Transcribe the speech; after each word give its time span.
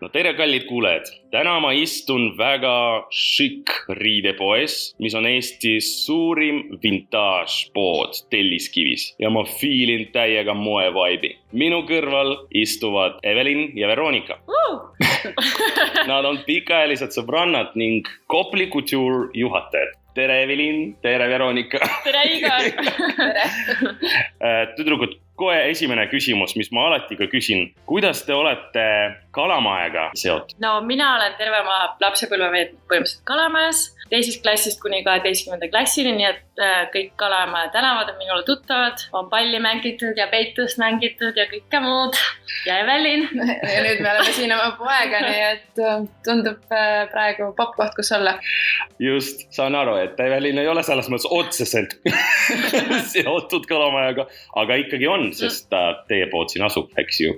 no 0.00 0.08
tere, 0.08 0.32
kallid 0.34 0.64
kuulajad. 0.68 1.08
täna 1.30 1.58
ma 1.60 1.72
istun 1.76 2.30
väga 2.38 3.04
šikk 3.12 3.92
riidepoes, 4.00 4.76
mis 4.98 5.14
on 5.14 5.28
Eesti 5.28 5.76
suurim 5.84 6.62
vintaažpood 6.82 8.22
Telliskivis 8.32 9.10
ja 9.20 9.30
ma 9.30 9.44
feel 9.44 9.92
in 9.96 10.06
täiega 10.14 10.54
moe 10.56 10.88
vibe'i. 10.96 11.36
minu 11.52 11.82
kõrval 11.88 12.36
istuvad 12.50 13.20
Evelin 13.22 13.70
ja 13.78 13.88
Veronika 13.92 14.40
uh! 14.48 14.80
Nad 16.10 16.24
on 16.24 16.42
pikaajalised 16.46 17.12
sõbrannad 17.16 17.76
ning 17.76 18.08
Kopli 18.30 18.70
Couture 18.72 19.28
juhatajad 19.36 20.00
tere, 20.14 20.42
Evelin, 20.42 20.96
tere, 21.02 21.28
Veronika. 21.28 21.78
tere, 22.04 22.22
Igor. 22.34 22.66
tere. 23.20 23.44
tüdrukud, 24.76 25.16
kohe 25.40 25.62
esimene 25.70 26.06
küsimus, 26.12 26.54
mis 26.58 26.70
ma 26.74 26.88
alati 26.90 27.18
ka 27.18 27.28
küsin. 27.32 27.70
kuidas 27.88 28.24
te 28.26 28.34
olete 28.36 28.86
Kalamajaga 29.34 30.10
seotud? 30.18 30.56
no 30.62 30.80
mina 30.86 31.14
olen 31.16 31.36
terve 31.38 31.62
oma 31.64 31.78
lapsepõlve 32.02 32.50
veetnud 32.54 32.82
põhimõtteliselt 32.90 33.26
Kalamajas, 33.30 33.82
teisest 34.10 34.42
klassist 34.42 34.80
kuni 34.82 35.02
kaheteistkümnenda 35.06 35.68
klassini, 35.70 36.12
nii 36.18 36.26
et 36.28 36.62
äh, 36.62 36.80
kõik 36.94 37.12
Kalamaja 37.20 37.70
tänavad 37.74 38.10
on 38.12 38.18
minule 38.18 38.42
tuttavad. 38.46 39.04
on 39.12 39.30
palli 39.30 39.60
mängitud 39.62 40.18
ja 40.18 40.26
peitust 40.32 40.78
mängitud 40.82 41.36
ja 41.38 41.46
kõike 41.50 41.82
muud. 41.84 42.18
ja 42.66 42.80
Evelin 42.82 43.28
ja 43.74 43.84
nüüd 43.86 44.02
me 44.02 44.10
oleme 44.10 44.34
siin 44.34 44.54
oma 44.56 44.74
poega, 44.78 45.22
nii 45.26 45.44
et 45.50 45.82
äh, 45.86 46.02
tundub 46.26 46.74
äh, 46.74 47.06
praegu 47.12 47.52
popp 47.56 47.76
koht, 47.78 47.94
kus 47.96 48.12
olla. 48.16 48.36
just, 48.98 49.46
saan 49.54 49.78
aru, 49.78 49.96
et 50.02 50.20
Evelin 50.20 50.58
ei 50.58 50.68
ole 50.68 50.82
selles 50.86 51.10
mõttes 51.12 51.30
otseselt 51.30 51.96
seotud 53.14 53.68
Kalamajaga, 53.70 54.26
aga 54.64 54.80
ikkagi 54.84 55.08
on 55.10 55.29
on, 55.30 55.36
sest 55.36 55.68
ta 55.70 55.82
teie 56.10 56.26
pood 56.32 56.50
siin 56.50 56.66
asub, 56.66 56.90
eks 57.00 57.20
ju. 57.22 57.36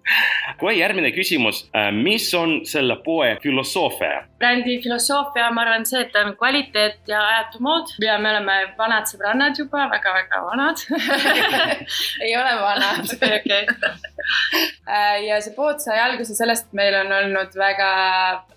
kohe 0.60 0.74
järgmine 0.76 1.12
küsimus, 1.14 1.64
äh, 1.76 1.90
mis 1.94 2.28
on 2.34 2.62
selle 2.68 2.96
poe 3.04 3.34
filosoofia? 3.42 4.24
brändi 4.44 4.76
filosoofia, 4.82 5.50
ma 5.54 5.62
arvan, 5.64 5.86
see, 5.88 6.02
et 6.04 6.12
ta 6.12 6.24
on 6.26 6.34
kvaliteet 6.36 7.08
ja 7.08 7.22
ajatu 7.28 7.62
mood 7.64 7.92
ja 8.04 8.18
me 8.20 8.32
oleme 8.34 8.56
vanad 8.78 9.08
sõbrannad 9.08 9.56
juba 9.58 9.86
väga-väga 9.92 10.40
vanad 10.44 10.82
ei 12.24 12.34
ole 12.36 12.52
vanad. 12.60 13.08
okei, 13.14 13.38
okei. 13.38 13.62
Ja 15.28 15.38
see 15.42 15.54
pood 15.56 15.80
sai 15.82 15.98
alguse 16.02 16.36
sellest, 16.36 16.68
et 16.68 16.76
meil 16.76 16.94
on 16.98 17.12
olnud 17.18 17.54
väga 17.58 17.88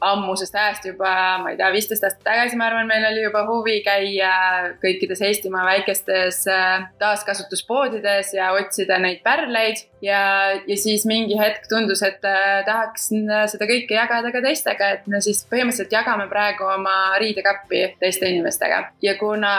ammusest 0.04 0.56
ajast 0.56 0.88
juba, 0.90 1.12
ma 1.42 1.52
ei 1.52 1.60
tea, 1.60 1.70
viisteist 1.74 2.06
aastat 2.06 2.26
tagasi, 2.28 2.58
ma 2.60 2.68
arvan, 2.70 2.88
meil 2.90 3.06
oli 3.10 3.24
juba 3.26 3.44
huvi 3.48 3.80
käia 3.86 4.32
kõikides 4.82 5.24
Eestimaa 5.28 5.66
väikestes 5.68 6.44
äh, 6.52 6.88
taaskasutuspoodides 7.02 8.34
ja 8.38 8.52
otsida 8.56 9.00
neid 9.02 9.24
pärleid 9.26 9.82
ja, 10.04 10.22
ja 10.68 10.78
siis 10.80 11.06
mingi 11.10 11.38
hetk 11.40 11.68
tundus, 11.72 12.04
et 12.06 12.24
äh, 12.28 12.62
tahaks 12.68 13.10
seda 13.54 13.70
kõike 13.70 13.98
jagada 13.98 14.32
ka 14.34 14.42
teistega, 14.44 14.92
et 14.98 15.08
me 15.10 15.22
siis 15.24 15.44
põhimõtteliselt 15.50 15.94
jagame 15.94 16.28
praegu 16.32 16.68
oma 16.70 17.18
riidekappi 17.22 17.84
teiste 18.02 18.30
inimestega. 18.30 18.84
ja 19.02 19.16
kuna 19.20 19.54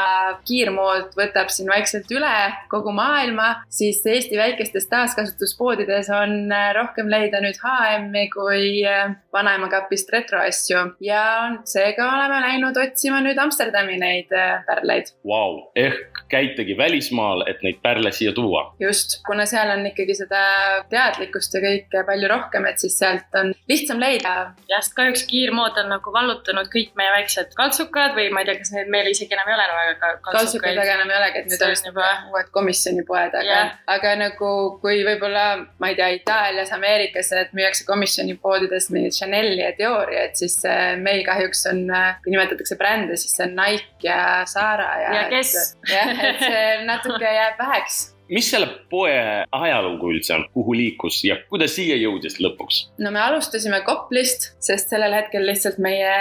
kiirmood 0.48 1.16
võtab 1.18 1.50
siin 1.52 1.70
vaikselt 1.70 2.10
üle 2.14 2.34
kogu 2.70 2.92
maailma, 2.94 3.64
siis 3.72 4.04
Eesti 4.06 4.38
väikestes 4.38 4.88
taaskasutuspoodides 4.90 6.10
on 6.14 6.27
äh, 6.52 6.70
rohkem 6.76 7.10
leida 7.10 7.40
nüüd 7.44 7.58
HM-i 7.62 8.26
kui 8.32 8.82
äh, 8.86 9.14
vanaema 9.34 9.68
kapist 9.72 10.12
retroasju 10.12 10.84
ja 11.04 11.22
seega 11.68 12.08
oleme 12.16 12.40
läinud 12.44 12.78
otsima 12.80 13.20
nüüd 13.24 13.38
Amsterdami 13.40 13.98
neid 14.00 14.32
pärleid. 14.66 15.12
Vau, 15.26 15.70
ehk 15.78 16.22
käitegi 16.30 16.76
välismaal, 16.78 17.44
et 17.50 17.62
neid 17.64 17.80
pärle 17.82 18.12
siia 18.14 18.32
tuua? 18.36 18.64
just, 18.80 19.18
kuna 19.26 19.46
seal 19.48 19.70
on 19.72 19.86
ikkagi 19.88 20.16
seda 20.18 20.42
teadlikkust 20.90 21.54
ja 21.56 21.62
kõike 21.64 22.04
palju 22.08 22.30
rohkem, 22.30 22.66
et 22.68 22.80
siis 22.82 22.98
sealt 23.00 23.38
on 23.38 23.52
lihtsam 23.70 24.00
leida. 24.02 24.34
jah, 24.70 24.82
sest 24.82 24.96
kahjuks 24.98 25.24
kiirmood 25.30 25.78
on 25.82 25.92
nagu 25.94 26.12
vallutanud 26.14 26.70
kõik 26.72 26.94
meie 26.98 27.12
väiksed 27.16 27.54
kaltsukad 27.58 28.16
või 28.18 28.28
ma 28.34 28.42
ei 28.42 28.50
tea, 28.50 28.58
kas 28.60 28.72
need 28.74 28.92
meil 28.92 29.10
isegi 29.12 29.36
enam 29.36 29.50
ei 29.50 29.56
ole 29.56 29.68
väga 29.68 29.94
kaltsukaid. 29.98 30.38
kaltsukad 30.40 30.80
väga 30.82 30.96
enam 30.98 31.12
ei 31.12 31.20
olegi, 31.20 31.42
et 31.42 31.52
nüüd 31.52 31.66
on 31.68 31.90
juba 31.90 32.10
uued 32.32 32.52
komisjonipoed, 32.56 33.38
aga 33.40 33.46
yeah., 33.48 33.74
aga 33.88 34.14
nagu 34.20 34.52
kui 34.82 35.02
võib-olla, 35.06 35.46
ma 35.80 35.92
ei 35.92 35.98
tea, 35.98 36.10
Itaalias, 36.18 36.72
Ameerikas, 36.74 37.32
et 37.38 37.54
müüakse 37.56 37.86
komisjonipoodides 37.88 38.90
mingit 38.94 39.16
Chanel'i 39.16 39.62
ja 39.62 39.72
Diori, 39.78 40.18
et 40.26 40.36
siis 40.40 40.58
äh, 40.68 40.92
meil 41.00 41.24
kahjuks 41.26 41.64
on, 41.72 41.84
äh, 41.94 42.12
kui 42.24 42.34
nimetatakse 42.34 42.78
brände, 42.80 43.16
siis 43.20 43.34
see 43.38 43.48
on 43.48 43.56
Nike 43.58 44.06
ja 44.06 44.20
Zara 44.50 44.92
ja. 45.02 45.16
ja 45.20 45.26
kes. 45.32 45.56
jah, 45.88 46.14
et 46.30 46.44
see 46.44 46.62
natuke 46.88 47.34
jääb 47.38 47.58
väheks 47.60 48.06
mis 48.28 48.50
selle 48.50 48.68
poe 48.90 49.12
ajalugu 49.52 50.12
üldse 50.12 50.34
on, 50.36 50.44
kuhu 50.54 50.74
liikus 50.76 51.20
ja 51.24 51.38
kuidas 51.48 51.74
siia 51.76 51.96
jõudis 52.00 52.38
lõpuks? 52.42 52.80
no 53.02 53.12
me 53.14 53.20
alustasime 53.22 53.80
Koplist, 53.86 54.50
sest 54.64 54.92
sellel 54.92 55.14
hetkel 55.16 55.46
lihtsalt 55.48 55.78
meie 55.82 56.12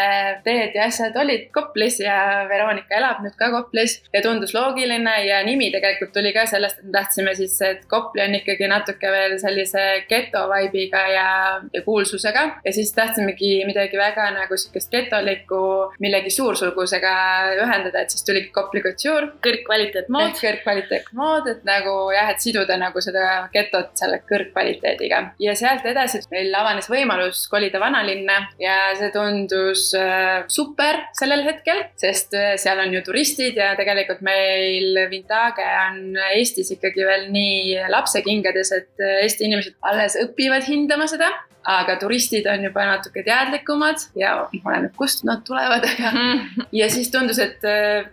teed 0.45 0.75
ja 0.78 0.88
asjad 0.88 1.18
olid 1.19 1.50
Koplis 1.56 2.00
ja 2.03 2.45
Veronika 2.50 2.97
elab 3.00 3.23
nüüd 3.25 3.35
ka 3.40 3.50
Koplis 3.53 3.97
ja 4.13 4.22
tundus 4.25 4.53
loogiline 4.56 5.16
ja 5.28 5.41
nimi 5.47 5.69
tegelikult 5.73 6.13
tuli 6.16 6.34
ka 6.35 6.45
sellest, 6.50 6.81
et 6.81 6.90
me 6.90 6.95
tahtsime 6.95 7.35
siis, 7.38 7.57
et 7.66 7.85
Kopli 7.91 8.24
on 8.24 8.38
ikkagi 8.39 8.69
natuke 8.72 9.12
veel 9.12 9.38
sellise 9.41 9.85
geto 10.09 10.45
vibe'iga 10.51 11.03
ja, 11.12 11.29
ja 11.74 11.84
kuulsusega 11.85 12.45
ja 12.63 12.75
siis 12.75 12.94
tahtsimegi 12.95 13.62
midagi 13.68 14.00
väga 14.00 14.29
nagu 14.35 14.57
sihukest 14.57 14.91
getolikku 14.94 15.62
millegi 16.03 16.31
suursulgusega 16.34 17.13
ühendada, 17.57 18.03
et 18.03 18.13
siis 18.13 18.25
tuligi 18.28 18.51
Kopli 18.56 18.84
Couture. 18.85 19.31
kõrgkvaliteetmood. 19.44 20.38
kõrgkvaliteetmood, 20.41 21.51
et 21.51 21.63
nagu 21.68 21.97
jah, 22.13 22.31
et 22.31 22.44
siduda 22.44 22.78
nagu 22.80 23.02
seda 23.03 23.47
getot 23.53 23.94
selle 24.00 24.22
kõrgkvaliteediga. 24.28 25.22
ja 25.44 25.56
sealt 25.58 25.85
edasi 25.85 26.22
meil 26.31 26.53
avanes 26.56 26.90
võimalus 26.91 27.46
kolida 27.52 27.80
vanalinna 27.81 28.38
ja 28.62 28.78
see 29.00 29.12
tundus 29.16 29.90
äh, 29.97 30.44
super 30.52 31.02
sellel 31.18 31.44
hetkel, 31.47 31.84
sest 32.00 32.36
äh, 32.38 32.56
seal 32.62 32.81
on 32.84 32.94
ju 32.94 33.03
turistid 33.06 33.57
ja 33.59 33.74
tegelikult 33.80 34.24
meil 34.25 35.03
Vintage 35.12 35.68
on 35.88 36.18
Eestis 36.34 36.72
ikkagi 36.75 37.06
veel 37.07 37.28
nii 37.34 37.90
lapsekingades, 37.94 38.74
et 38.78 39.03
äh, 39.03 39.22
Eesti 39.25 39.47
inimesed 39.50 39.78
alles 39.88 40.18
õpivad 40.22 40.66
hindama 40.68 41.07
seda 41.09 41.31
aga 41.67 41.97
turistid 42.00 42.47
on 42.51 42.63
juba 42.63 42.85
natuke 42.94 43.23
teadlikumad 43.28 44.07
ja 44.16 44.35
oleneb, 44.63 44.94
kust 44.97 45.25
nad 45.28 45.44
tulevad, 45.47 45.85
aga 45.88 46.13
ja 46.79 46.89
siis 46.91 47.11
tundus, 47.13 47.39
et 47.44 47.63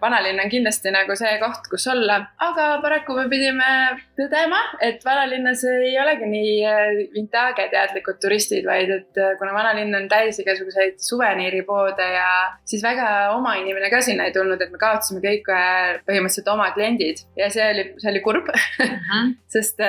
vanalinn 0.01 0.43
on 0.43 0.51
kindlasti 0.53 0.93
nagu 0.95 1.17
see 1.19 1.37
koht, 1.43 1.69
kus 1.71 1.87
olla, 1.93 2.21
aga 2.43 2.69
paraku 2.83 3.17
me 3.19 3.29
pidime 3.31 3.71
tõdema, 4.19 4.61
et 4.85 5.03
vanalinnas 5.05 5.65
ei 5.69 5.95
olegi 6.01 6.29
nii 6.31 6.53
äh, 6.69 6.83
vintage 7.15 7.67
teadlikud 7.73 8.21
turistid, 8.23 8.67
vaid 8.69 8.91
et 8.95 9.21
äh, 9.21 9.35
kuna 9.41 9.55
vanalinn 9.57 9.95
on 9.99 10.09
täis 10.11 10.39
igasuguseid 10.43 11.01
suveniiripoode 11.03 12.07
ja 12.15 12.29
siis 12.69 12.85
väga 12.85 13.09
oma 13.35 13.57
inimene 13.61 13.91
ka 13.93 14.03
sinna 14.05 14.29
ei 14.29 14.35
tulnud, 14.35 14.61
et 14.61 14.73
me 14.73 14.81
kaotasime 14.81 15.23
kõik 15.25 15.51
äh, 15.53 15.99
põhimõtteliselt 16.07 16.51
oma 16.55 16.71
kliendid 16.77 17.25
ja 17.39 17.51
see 17.55 17.67
oli, 17.73 17.87
see 18.03 18.13
oli 18.13 18.25
kurb. 18.25 18.51
-huh. 18.55 19.35
sest, 19.55 19.81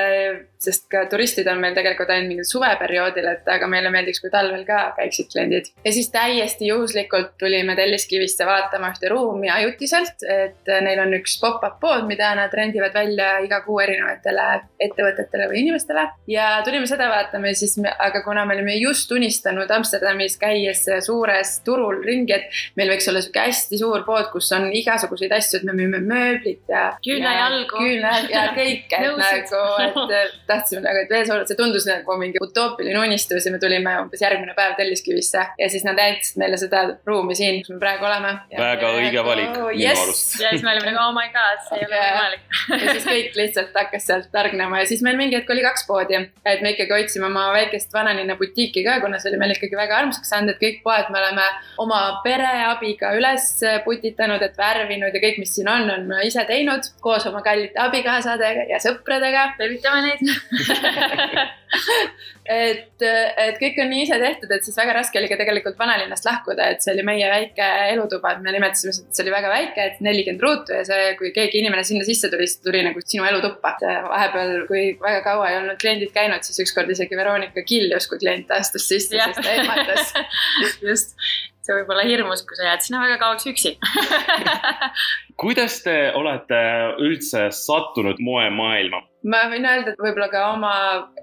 sest 0.62 0.90
ka 0.92 1.06
turistid 1.12 1.48
on 1.52 1.62
meil 1.62 1.78
tegelikult 1.78 2.12
ainult 2.14 2.34
mingil 2.34 2.50
suveperioodil, 2.50 3.30
et 3.34 3.54
aga 3.56 3.70
meile 3.72 3.92
meeldiks, 3.94 4.22
kui 4.24 4.32
talvel 4.34 4.66
ka 4.68 4.82
käiksid 4.98 5.32
kliendid. 5.32 5.72
ja 5.86 5.94
siis 5.96 6.10
täiesti 6.14 6.70
juhuslikult 6.72 7.36
tulime 7.42 7.76
Telliskivisse 7.76 8.46
vaatama 8.48 8.92
ühte 8.94 9.10
ruumi 9.12 9.50
ajutiselt, 9.52 10.26
et 10.30 10.74
neil 10.86 11.02
on 11.04 11.16
üks 11.20 11.38
pop-up 11.42 11.80
pood, 11.82 12.06
mida 12.10 12.34
nad 12.38 12.54
rendivad 12.54 12.94
välja 12.96 13.38
iga 13.46 13.62
kuu 13.66 13.80
erinevatele 13.84 14.48
ettevõtetele 14.82 15.50
või 15.52 15.64
inimestele 15.64 16.08
ja 16.32 16.50
tulime 16.66 16.88
seda 16.90 17.10
vaatama 17.12 17.52
ja 17.52 17.60
siis 17.60 17.78
me, 17.82 17.92
aga 17.92 18.22
kuna 18.26 18.46
me 18.46 18.58
olime 18.58 18.78
just 18.80 19.12
unistanud 19.12 19.72
Amsterdamis 19.72 20.38
käies 20.42 20.86
suures 21.06 21.60
turul 21.66 22.02
ringi, 22.06 22.36
et 22.36 22.62
meil 22.80 22.92
võiks 22.94 23.10
olla 23.12 23.24
sihuke 23.24 23.46
hästi 23.48 23.80
suur 23.80 24.06
pood, 24.08 24.30
kus 24.34 24.52
on 24.56 24.70
igasuguseid 24.76 25.34
asju, 25.36 25.60
et 25.60 25.68
me 25.68 25.76
müüme 25.78 26.02
mööblit 26.04 26.64
ja. 26.72 26.88
küünlajalgu. 27.06 27.80
küünla 27.80 28.14
ja 28.30 28.48
kõike 28.56 29.02
et 29.06 29.52
nagu, 29.56 30.06
et 30.12 30.36
tahtsime 30.48 30.84
nagu, 30.86 31.04
et 31.04 31.12
veel 31.12 31.26
suurem, 31.28 31.46
see 31.50 31.60
tundus 31.60 31.88
nagu 31.90 32.18
mingi 32.20 32.42
utoopiline 32.44 33.00
unistus 33.02 33.45
ja 33.46 33.54
me 33.54 33.60
tulime 33.62 33.94
umbes 34.02 34.22
järgmine 34.22 34.54
päev 34.58 34.76
Telliskivisse 34.80 35.44
ja 35.60 35.70
siis 35.70 35.86
nad 35.88 35.98
näitasid 36.00 36.40
meile 36.42 36.58
seda 36.60 36.84
ruumi 37.08 37.36
siin, 37.38 37.62
kus 37.64 37.76
me 37.76 37.80
praegu 37.82 38.08
oleme. 38.08 38.34
väga 38.58 38.92
õige 39.00 39.26
valik 39.26 39.58
oh, 39.58 39.70
minu 39.72 39.82
yes. 39.82 40.04
arust. 40.04 40.36
ja 40.42 40.54
siis 40.54 40.66
me 40.66 40.74
olime 40.74 40.92
nagu 40.92 41.04
oh 41.04 41.14
my 41.16 41.28
god, 41.36 41.64
see 41.68 41.80
ei 41.80 41.88
ole 41.88 42.02
võimalik 42.04 42.60
ja 42.86 42.98
siis 42.98 43.08
kõik 43.10 43.40
lihtsalt 43.42 43.80
hakkas 43.82 44.08
sealt 44.10 44.30
targnema 44.34 44.82
ja 44.82 44.90
siis 44.90 45.04
meil 45.06 45.20
mingi 45.20 45.40
hetk 45.40 45.52
oli 45.56 45.66
kaks 45.66 45.88
poodi. 45.90 46.22
et 46.46 46.66
me 46.66 46.76
ikkagi 46.76 46.96
hoidsime 46.96 47.30
oma 47.30 47.48
väikest 47.56 47.94
vanalinna 47.94 48.38
butiiki 48.40 48.86
ka, 48.86 49.00
kuna 49.04 49.20
see 49.20 49.32
oli 49.32 49.42
meil 49.42 49.56
ikkagi 49.56 49.80
väga 49.80 50.02
armsaks 50.04 50.32
saanud, 50.34 50.56
et 50.56 50.62
kõik 50.62 50.82
poed 50.86 51.12
me 51.14 51.22
oleme 51.22 51.48
oma 51.82 52.02
pere 52.24 52.54
abiga 52.70 53.14
üles 53.18 53.48
putitanud, 53.86 54.42
et 54.46 54.58
värvinud 54.60 55.16
ja 55.16 55.24
kõik, 55.24 55.40
mis 55.42 55.56
siin 55.58 55.70
on, 55.72 55.90
on 55.92 56.08
me 56.10 56.22
ise 56.28 56.44
teinud 56.50 56.88
koos 57.04 57.26
oma 57.30 57.42
kallite 57.46 57.80
abikaasadega 57.82 58.68
ja 58.72 58.82
sõpradega. 58.84 59.42
tervitame 59.60 60.00
neid 60.08 60.20
et, 62.46 63.02
et 63.02 63.58
kõik 63.58 63.80
on 63.82 63.90
nii 63.90 64.04
ise 64.06 64.18
tehtud, 64.22 64.52
et 64.54 64.66
siis 64.66 64.78
väga 64.78 64.94
raske 65.00 65.18
oli 65.20 65.30
ka 65.32 65.38
tegelikult 65.40 65.80
vanalinnast 65.80 66.28
lahkuda, 66.28 66.68
et 66.74 66.86
see 66.86 66.94
oli 66.94 67.06
meie 67.08 67.30
väike 67.32 67.70
elutuba, 67.94 68.36
et 68.36 68.44
me 68.46 68.54
nimetasime 68.54 68.94
seda, 68.96 69.10
et 69.10 69.18
see 69.18 69.26
oli 69.26 69.34
väga 69.34 69.54
väike, 69.54 69.88
et 69.90 70.04
nelikümmend 70.06 70.46
ruutu 70.46 70.76
ja 70.78 70.84
see, 70.88 71.08
kui 71.20 71.32
keegi 71.36 71.62
inimene 71.64 71.86
sinna 71.88 72.06
sisse 72.08 72.30
tuli, 72.34 72.48
siis 72.50 72.62
tuli 72.66 72.84
nagu 72.86 73.02
sinu 73.02 73.26
elutuppa. 73.30 73.76
vahepeal, 73.82 74.54
kui 74.70 74.86
väga 75.02 75.24
kaua 75.26 75.50
ei 75.50 75.60
olnud 75.62 75.82
kliendid 75.82 76.14
käinud, 76.16 76.46
siis 76.46 76.62
ükskord 76.68 76.92
isegi 76.94 77.18
Veronika 77.18 77.66
kiljus, 77.66 78.08
kui 78.12 78.22
klient 78.22 78.54
astus 78.54 78.88
sisse, 78.92 79.18
sest 79.18 79.42
ta 79.42 79.58
ehmatas. 79.58 80.14
just, 80.86 81.18
see 81.66 81.80
võib 81.80 81.90
olla 81.96 82.06
hirmus, 82.06 82.46
kui 82.46 82.58
sa 82.60 82.70
jääd 82.70 82.86
sinna 82.86 83.02
väga 83.02 83.18
kauaks 83.24 83.50
üksi 83.50 83.74
kuidas 85.42 85.82
te 85.84 85.96
olete 86.16 86.62
üldse 87.02 87.50
sattunud 87.52 88.22
moemaailma? 88.24 89.04
Ma 89.26 89.42
võin 89.50 89.66
öelda, 89.66 89.94
et 89.94 90.02
võib-olla 90.02 90.28
ka 90.32 90.42
oma 90.54 90.74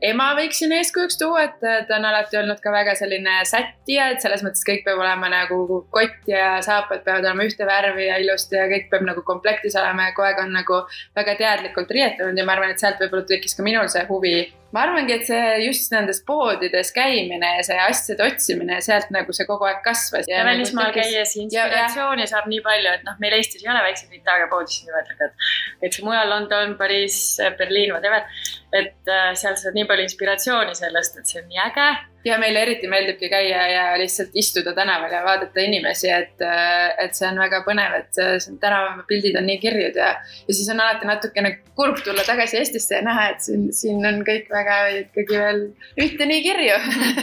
ema 0.05 0.33
võiksin 0.39 0.75
eeskujuks 0.79 1.19
tuua, 1.21 1.45
et 1.47 1.61
ta 1.61 1.99
on 1.99 2.07
alati 2.09 2.39
olnud 2.41 2.61
ka 2.63 2.73
väga 2.75 2.95
selline 2.99 3.37
sättija, 3.49 4.09
et 4.13 4.25
selles 4.25 4.43
mõttes 4.47 4.65
kõik 4.67 4.83
peab 4.87 5.03
olema 5.03 5.31
nagu 5.33 5.83
kott 5.95 6.31
ja 6.31 6.57
saapad 6.65 7.05
peavad 7.07 7.29
olema 7.29 7.47
ühte 7.49 7.69
värvi 7.69 8.09
ja 8.09 8.19
ilusti 8.23 8.59
ja 8.59 8.67
kõik 8.73 8.91
peab 8.91 9.07
nagu 9.07 9.23
komplektis 9.27 9.79
olema 9.79 10.09
ja 10.09 10.17
kogu 10.17 10.29
aeg 10.31 10.43
on 10.43 10.57
nagu 10.59 10.83
väga 11.19 11.37
teadlikult 11.39 11.95
riietunud 11.95 12.39
ja 12.39 12.49
ma 12.49 12.57
arvan, 12.57 12.75
et 12.75 12.83
sealt 12.83 13.01
võib-olla 13.03 13.29
tekkis 13.29 13.57
ka 13.59 13.67
minul 13.67 13.91
see 13.93 14.05
huvi 14.11 14.37
ma 14.73 14.87
arvangi, 14.87 15.17
et 15.19 15.27
see 15.29 15.67
just 15.67 15.93
nendes 15.93 16.23
poodides 16.27 16.93
käimine 16.97 17.51
ja 17.59 17.67
see 17.67 17.79
asjade 17.87 18.25
otsimine 18.25 18.79
ja 18.79 18.85
sealt 18.85 19.13
nagu 19.15 19.35
see 19.37 19.49
kogu 19.49 19.69
aeg 19.69 19.83
kasvas. 19.85 20.29
ja, 20.31 20.39
ja 20.41 20.47
nagu 20.47 20.57
välismaal 20.57 20.91
nagu 20.91 21.01
käies 21.01 21.37
inspiratsiooni 21.45 22.27
ja, 22.27 22.31
saab 22.35 22.49
nii 22.53 22.63
palju, 22.65 22.97
et 22.97 23.07
noh, 23.09 23.19
meil 23.23 23.37
Eestis 23.39 23.65
ei 23.65 23.73
ole 23.73 23.85
väikseid 23.89 24.17
Itaalia 24.21 24.49
poodisid 24.53 24.89
nimetada, 24.89 25.29
et, 25.29 25.47
et 25.89 26.01
mujal 26.07 26.33
London, 26.33 26.77
Pariis, 26.81 27.23
Berliin, 27.59 27.93
whatever 27.95 28.25
et 28.73 29.13
äh, 29.13 29.33
seal 29.37 29.57
saad 29.61 29.77
nii 29.77 29.85
palju 29.89 30.09
inspiratsiooni 30.09 30.75
sellest, 30.77 31.19
et 31.21 31.29
see 31.29 31.43
on 31.43 31.51
nii 31.51 31.63
äge. 31.67 31.89
Ja 32.25 32.39
meile 32.39 32.63
eriti 32.63 32.89
meeldibki 32.91 33.29
käia 33.33 33.67
ja 33.71 33.85
lihtsalt 33.99 34.35
istuda 34.35 34.75
tänaval 34.75 35.13
ja 35.13 35.23
vaadata 35.25 35.61
inimesi, 35.61 36.11
et, 36.11 36.41
äh, 36.43 36.93
et 37.05 37.15
see 37.19 37.29
on 37.29 37.41
väga 37.43 37.63
põnev, 37.67 37.97
et 37.99 38.23
tänavapildid 38.61 39.37
on 39.39 39.47
nii 39.51 39.59
kirjud 39.63 39.99
ja, 39.99 40.15
ja 40.49 40.55
siis 40.55 40.69
on 40.73 40.81
alati 40.81 41.09
natukene 41.09 41.55
kurb 41.77 42.03
tulla 42.05 42.25
tagasi 42.27 42.61
Eestisse 42.61 42.99
ja 43.01 43.07
näha, 43.07 43.29
et 43.33 43.45
siin, 43.45 43.69
siin 43.75 44.03
on 44.07 44.21
kõik 44.27 44.51
väga 44.53 44.81
ikkagi 45.03 45.39
veel 45.39 45.63
ühte 46.01 46.29
nii 46.29 46.43
kirju. 46.45 46.77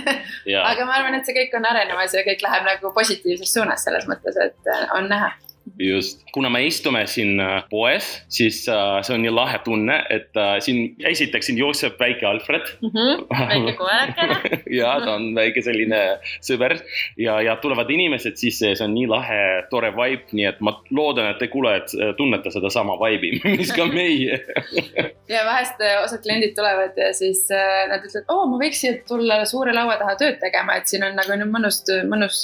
Aga 0.72 0.88
ma 0.88 0.98
arvan, 1.00 1.20
et 1.20 1.28
see 1.28 1.38
kõik 1.38 1.54
on 1.60 1.70
arenemas 1.70 2.16
ja 2.16 2.26
kõik 2.28 2.44
läheb 2.46 2.66
nagu 2.68 2.94
positiivses 2.96 3.54
suunas 3.54 3.86
selles 3.86 4.10
mõttes, 4.10 4.40
et 4.42 4.74
äh, 4.74 4.88
on 4.98 5.10
näha 5.12 5.32
just, 5.80 6.24
kuna 6.32 6.50
me 6.50 6.66
istume 6.68 7.02
siin 7.08 7.40
äh, 7.40 7.64
poes, 7.70 8.08
siis 8.32 8.62
uh, 8.68 9.00
see 9.06 9.16
on 9.16 9.24
nii 9.24 9.32
lahe 9.32 9.60
tunne, 9.64 9.96
et 10.12 10.36
uh, 10.36 10.58
siin 10.64 10.96
esiteks 11.08 11.50
siin 11.50 11.60
jookseb 11.60 11.96
väike 12.00 12.28
Alfred 12.28 12.68
mm. 12.82 12.92
-hmm, 12.94 13.24
väike 13.40 13.74
koerakene 13.80 14.38
ja 14.80 14.98
ta 15.04 15.16
on 15.16 15.30
väike 15.36 15.64
selline 15.64 16.02
sõber 16.46 16.76
ja, 17.18 17.40
ja 17.46 17.56
tulevad 17.64 17.90
inimesed 17.90 18.36
sisse 18.42 18.74
ja 18.74 18.80
see 18.80 18.88
on 18.88 18.96
nii 18.98 19.08
lahe, 19.10 19.40
tore 19.72 19.92
vibe, 19.96 20.28
nii 20.36 20.50
et 20.52 20.60
ma 20.66 20.76
loodan, 20.92 21.32
et 21.32 21.40
te 21.40 21.48
kuulajad 21.48 21.96
tunnete 22.18 22.52
sedasama 22.52 22.98
vibe'i, 23.00 23.40
mis 23.62 23.72
ka 23.76 23.88
meie 23.88 24.42
ja 25.36 25.46
vahest 25.48 25.80
osad 26.04 26.24
kliendid 26.26 26.56
tulevad 26.60 26.98
ja 27.00 27.14
siis 27.16 27.46
uh, 27.54 27.88
nad 27.92 28.04
ütlevad, 28.04 28.28
oo, 28.36 28.46
ma 28.52 28.60
võiks 28.66 28.84
siia 28.84 29.00
tulla 29.08 29.42
suure 29.50 29.74
laua 29.76 29.96
taha 30.02 30.18
tööd 30.20 30.40
tegema, 30.44 30.76
et 30.80 30.92
siin 30.92 31.08
on 31.08 31.16
nagu 31.16 31.40
mõnus, 31.48 31.82
mõnus 32.10 32.44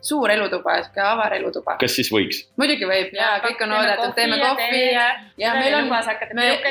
suur 0.00 0.32
elutuba, 0.32 0.80
sihuke 0.82 1.04
avar 1.04 1.36
elutuba. 1.36 1.76
kas 1.82 2.00
siis 2.00 2.08
võiks? 2.12 2.46
Muidugi 2.62 2.88
võib 2.88 3.16
ja 3.16 3.32
kõik 3.44 3.62
on 3.66 3.74
oodatud, 3.78 4.14
teeme 4.18 4.38
kohvi 4.42 4.82
ja, 4.92 5.06
ja 5.40 5.54
meil 5.58 5.78
on. 5.80 5.90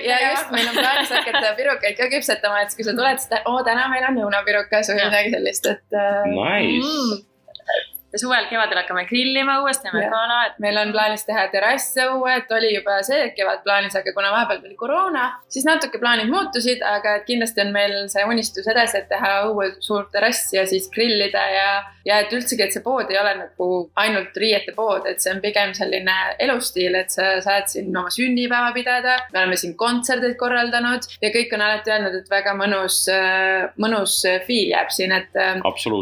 ja 0.08 0.22
just, 0.30 0.54
meil 0.56 0.70
on 0.72 0.78
plaanis 0.78 1.12
hakata 1.18 1.56
pirukaid 1.60 2.00
ka 2.00 2.12
küpsetama, 2.14 2.64
et 2.66 2.78
kui 2.78 2.88
sa 2.88 2.96
tuled, 2.98 3.24
siis 3.24 3.44
oo, 3.44 3.60
täna 3.68 3.90
meil 3.92 4.08
on 4.12 4.24
õunapirukas 4.28 4.94
või 4.94 5.04
midagi 5.04 5.36
sellist, 5.36 5.70
et. 5.76 5.86
Äh, 5.92 6.24
nice 6.32 6.80
mm 6.80 7.28
ja 8.12 8.20
suvel, 8.20 8.48
kevadel 8.50 8.82
hakkame 8.82 9.06
grillima 9.08 9.58
õues, 9.62 9.80
teeme 9.82 10.04
gala, 10.12 10.40
et. 10.50 10.58
meil 10.64 10.78
on 10.82 10.92
plaanis 10.92 11.24
teha 11.28 11.46
terrassõue, 11.54 12.34
et 12.42 12.52
oli 12.52 12.74
juba 12.74 12.98
see 13.08 13.30
kevad 13.38 13.64
plaanis, 13.64 13.96
aga 13.96 14.14
kuna 14.16 14.32
vahepeal 14.34 14.60
tuli 14.66 14.76
koroona, 14.80 15.28
siis 15.52 15.66
natuke 15.68 16.00
plaanid 16.02 16.32
muutusid, 16.32 16.84
aga 16.84 17.18
et 17.20 17.28
kindlasti 17.30 17.64
on 17.64 17.72
meil 17.76 17.96
see 18.12 18.26
unistus 18.28 18.68
edasi, 18.72 19.00
et 19.00 19.08
teha 19.12 19.32
õue 19.48 19.72
suur 19.80 20.10
terrass 20.12 20.52
ja 20.56 20.66
siis 20.68 20.90
grillida 20.92 21.44
ja, 21.54 21.70
ja 22.08 22.20
et 22.26 22.36
üldsegi, 22.36 22.66
et 22.66 22.76
see 22.76 22.84
pood 22.84 23.12
ei 23.12 23.20
ole 23.22 23.34
nagu 23.40 23.70
ainult 24.04 24.36
riiete 24.44 24.76
pood, 24.76 25.08
et 25.08 25.24
see 25.24 25.32
on 25.32 25.40
pigem 25.44 25.72
selline 25.78 26.18
elustiil, 26.44 27.00
et 27.00 27.14
sa 27.14 27.38
saad 27.44 27.72
siin 27.72 27.96
oma 27.96 28.12
sünnipäeva 28.12 28.74
pidada. 28.76 29.18
me 29.32 29.44
oleme 29.44 29.60
siin 29.60 29.78
kontserdeid 29.80 30.36
korraldanud 30.40 31.08
ja 31.22 31.32
kõik 31.32 31.56
on 31.56 31.64
alati 31.64 31.96
öelnud, 31.96 32.20
et 32.20 32.30
väga 32.32 32.58
mõnus, 32.60 33.06
mõnus 33.80 34.20
feel 34.48 34.76
jääb 34.76 34.92
siin, 34.92 35.16
et. 35.16 35.32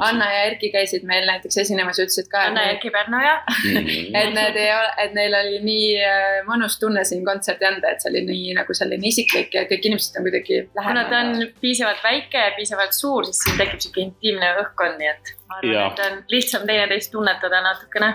Anna 0.05 0.33
ja 0.33 0.43
Erki 0.49 0.71
käisid 0.73 1.05
meil 1.07 1.27
näiteks 1.29 1.57
esinemas 1.61 1.98
sa 1.99 2.05
ütlesid 2.07 2.29
ka. 2.31 2.45
Anne 2.49 2.65
Erki 2.73 2.91
Pärnu 2.93 3.19
ja 3.23 3.35
mm. 3.45 4.15
et 4.21 4.31
need 4.35 4.59
ei 4.59 4.71
ole, 4.73 4.93
et 5.03 5.17
neil 5.17 5.37
oli 5.39 5.59
nii 5.65 5.89
äh, 6.05 6.39
mõnus 6.47 6.79
tunne 6.81 7.03
siin 7.07 7.25
kontserti 7.27 7.67
anda, 7.67 7.93
et 7.93 8.03
see 8.03 8.11
oli 8.13 8.23
nii 8.29 8.55
nagu 8.57 8.75
selline 8.77 9.11
isiklik 9.11 9.53
ja 9.57 9.65
kõik 9.69 9.89
inimesed 9.89 10.19
on 10.19 10.27
kuidagi 10.27 10.61
lähemal. 10.63 10.87
kuna 10.87 11.05
ta 11.11 11.21
on 11.25 11.45
piisavalt 11.61 12.03
väike 12.05 12.45
ja 12.47 12.55
piisavalt 12.57 12.97
suur, 12.97 13.27
siis 13.29 13.43
siin 13.45 13.59
tekib 13.59 13.83
sihuke 13.83 14.05
intiimne 14.07 14.55
õhkkond, 14.63 14.97
nii 15.01 15.11
et 15.11 15.35
ma 15.49 15.59
arvan, 15.59 15.91
et 15.91 16.03
on 16.07 16.19
lihtsam 16.31 16.67
teineteist 16.69 17.11
tunnetada 17.15 17.63
natukene 17.65 18.13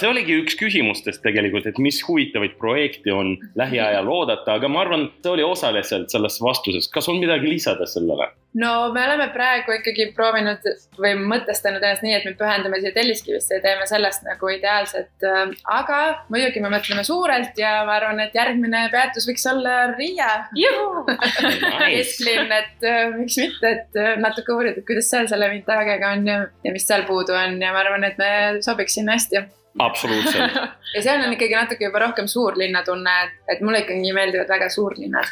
see 0.00 0.08
oligi 0.08 0.38
üks 0.40 0.56
küsimustest 0.56 1.22
tegelikult, 1.24 1.66
et 1.68 1.78
mis 1.82 1.98
huvitavaid 2.06 2.56
projekte 2.60 3.12
on 3.12 3.34
lähiajal 3.58 4.08
oodata, 4.08 4.56
aga 4.56 4.70
ma 4.72 4.82
arvan, 4.86 5.08
see 5.22 5.34
oli 5.34 5.44
osaliselt 5.44 6.12
selles 6.12 6.40
vastuses. 6.42 6.88
kas 6.92 7.08
on 7.12 7.20
midagi 7.20 7.50
lisada 7.50 7.86
sellele? 7.90 8.30
no 8.56 8.92
me 8.92 9.04
oleme 9.04 9.26
praegu 9.34 9.74
ikkagi 9.76 10.06
proovinud 10.16 10.64
või 10.96 11.12
mõtestanud 11.28 11.82
ennast 11.82 12.04
nii, 12.04 12.14
et 12.16 12.24
me 12.24 12.32
pühendume 12.38 12.80
siia 12.80 12.92
Telliskivisse 12.94 13.58
ja 13.58 13.64
teeme 13.64 13.84
sellest 13.88 14.24
nagu 14.24 14.48
ideaalset. 14.52 15.10
Äh, 15.26 15.42
aga 15.76 15.98
muidugi 16.32 16.62
me 16.64 16.70
mõtleme 16.72 17.04
suurelt 17.06 17.58
ja 17.60 17.82
ma 17.88 17.98
arvan, 18.00 18.22
et 18.24 18.36
järgmine 18.36 18.86
peatus 18.94 19.28
võiks 19.28 19.44
olla 19.52 19.76
Riia 19.92 20.30
kesklinn, 20.56 22.52
et 22.56 22.88
äh, 22.88 23.02
miks 23.18 23.36
mitte, 23.42 23.74
et 23.76 24.00
natuke 24.22 24.56
uurida, 24.56 24.84
kuidas 24.88 25.10
seal 25.12 25.28
selle 25.30 25.50
vintaagiga 25.52 26.14
on 26.16 26.26
ja, 26.28 26.38
ja 26.64 26.74
mis 26.74 26.88
seal 26.88 27.04
puudu 27.08 27.36
on 27.36 27.60
ja 27.60 27.74
ma 27.76 27.84
arvan, 27.84 28.08
et 28.08 28.16
me 28.20 28.30
sobiks 28.64 28.96
sinna 28.96 29.18
hästi 29.18 29.35
absoluutselt. 29.78 30.52
Ja 30.94 31.02
seal 31.02 31.20
on 31.20 31.32
ikkagi 31.34 31.52
natuke 31.52 31.84
juba 31.84 31.98
rohkem 32.00 32.28
suurlinna 32.30 32.80
tunne, 32.86 33.12
et, 33.50 33.58
mulle 33.60 33.82
ikkagi 33.82 34.12
meeldivad 34.16 34.48
väga 34.48 34.68
suurlinnad. 34.72 35.28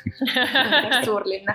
Suurlinna. 1.06 1.54